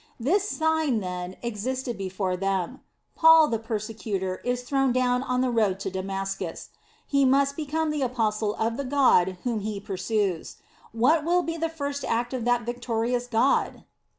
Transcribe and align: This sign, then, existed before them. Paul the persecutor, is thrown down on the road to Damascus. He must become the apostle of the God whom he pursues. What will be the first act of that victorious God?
This 0.19 0.49
sign, 0.49 0.99
then, 0.99 1.35
existed 1.43 1.95
before 1.95 2.35
them. 2.35 2.79
Paul 3.13 3.49
the 3.49 3.59
persecutor, 3.59 4.41
is 4.43 4.63
thrown 4.63 4.91
down 4.91 5.21
on 5.21 5.41
the 5.41 5.51
road 5.51 5.79
to 5.81 5.91
Damascus. 5.91 6.69
He 7.05 7.23
must 7.23 7.55
become 7.55 7.91
the 7.91 8.01
apostle 8.01 8.55
of 8.55 8.77
the 8.77 8.83
God 8.83 9.37
whom 9.43 9.59
he 9.59 9.79
pursues. 9.79 10.55
What 10.91 11.23
will 11.23 11.43
be 11.43 11.55
the 11.55 11.69
first 11.69 12.03
act 12.03 12.33
of 12.33 12.45
that 12.45 12.63
victorious 12.63 13.27
God? 13.27 13.83